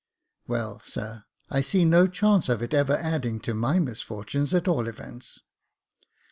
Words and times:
"Well, 0.47 0.81
sir, 0.83 1.25
I 1.51 1.61
see 1.61 1.85
no 1.85 2.07
chance 2.07 2.49
of 2.49 2.63
its 2.63 2.73
ever 2.73 2.95
adding 2.97 3.39
to 3.41 3.53
my 3.53 3.77
misfortunes, 3.77 4.51
at 4.51 4.67
all 4.67 4.87
events." 4.87 5.41